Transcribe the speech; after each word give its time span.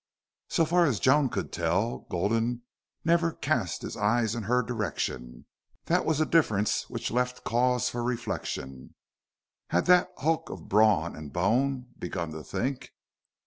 So 0.47 0.65
far 0.65 0.87
as 0.87 0.99
Joan 0.99 1.29
could 1.29 1.51
tell, 1.51 2.07
Gulden 2.09 2.63
never 3.05 3.33
cast 3.33 3.83
his 3.83 3.95
eyes 3.95 4.33
in 4.33 4.41
her 4.49 4.63
direction. 4.63 5.45
That 5.85 6.05
was 6.07 6.19
a 6.19 6.25
difference 6.25 6.89
which 6.89 7.11
left 7.11 7.43
cause 7.43 7.87
for 7.87 8.03
reflection. 8.03 8.95
Had 9.67 9.85
that 9.85 10.09
hulk 10.17 10.49
of 10.49 10.67
brawn 10.67 11.15
and 11.15 11.31
bone 11.31 11.89
begun 11.99 12.31
to 12.31 12.41
think? 12.43 12.93